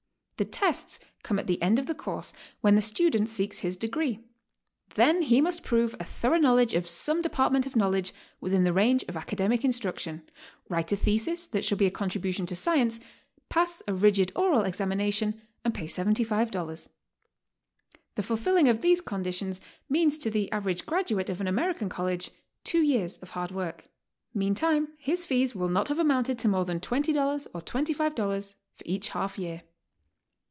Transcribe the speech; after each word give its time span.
The 0.37 0.45
tests 0.45 0.99
come 1.21 1.37
at 1.37 1.45
the 1.45 1.61
end 1.61 1.77
of 1.77 1.85
the 1.85 1.93
course, 1.93 2.33
when 2.61 2.73
the 2.73 2.81
student 2.81 3.29
seeks 3.29 3.59
his 3.59 3.77
degree. 3.77 4.23
Then 4.95 5.21
he 5.21 5.39
must 5.39 5.63
prove 5.63 5.93
a 5.99 6.03
thorough 6.03 6.39
knowledge 6.39 6.73
'of 6.73 6.89
some 6.89 7.21
depart 7.21 7.53
ment 7.53 7.67
of 7.67 7.75
knowledge 7.75 8.11
within 8.39 8.63
the 8.63 8.73
range 8.73 9.03
of 9.07 9.15
academic 9.15 9.63
instruction, 9.63 10.23
write 10.67 10.91
a 10.91 10.95
thesis 10.95 11.45
that 11.45 11.63
shall 11.63 11.77
be 11.77 11.85
a 11.85 11.91
contribution 11.91 12.47
to 12.47 12.55
science, 12.55 12.99
pass 13.49 13.83
a 13.87 13.93
rigid 13.93 14.31
oral 14.35 14.63
examination, 14.63 15.39
and 15.63 15.75
pay 15.75 15.85
$75. 15.85 16.87
The 18.15 18.23
fulfilling 18.23 18.67
of 18.67 18.81
these 18.81 18.99
conditions 18.99 19.61
means 19.89 20.17
to 20.17 20.31
the 20.31 20.51
average 20.51 20.87
graduate 20.87 21.29
of 21.29 21.39
an 21.39 21.47
American 21.47 21.87
college 21.87 22.31
two 22.63 22.81
years 22.81 23.17
of 23.17 23.29
hard 23.29 23.51
work. 23.51 23.89
Meantime 24.33 24.87
his 24.97 25.23
fees 25.27 25.53
will 25.53 25.69
not 25.69 25.89
have 25.89 25.99
amounted 25.99 26.39
to 26.39 26.47
more 26.47 26.65
than 26.65 26.79
$20 26.79 27.45
or 27.53 27.61
$25 27.61 28.55
for 28.75 28.83
each 28.87 29.09
half 29.09 29.37
year. 29.37 29.61